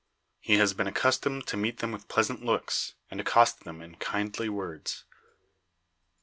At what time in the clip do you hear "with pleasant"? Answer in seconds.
1.91-2.43